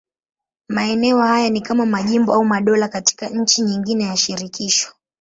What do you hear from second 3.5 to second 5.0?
nyingine ya shirikisho.